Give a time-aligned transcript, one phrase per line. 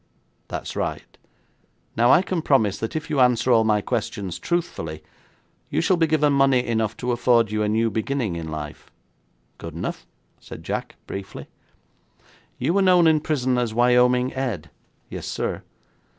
[0.47, 1.15] 'That's right.
[1.95, 5.03] Now, I can promise that if you answer all my questions truthfully,
[5.69, 8.89] you shall be given money enough to afford you a new beginning in life.'
[9.59, 10.07] 'Good enough,'
[10.39, 11.45] said Jack briefly.
[12.57, 14.71] 'You were known in prison as Wyoming Ed?'
[15.07, 15.61] 'Yes, sir.'